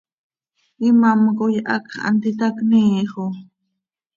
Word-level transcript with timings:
¿Imám 0.87 1.21
coi 1.37 1.55
hacx 1.69 1.89
hant 2.03 2.23
itacniiix 2.31 3.11
oo? 3.23 3.31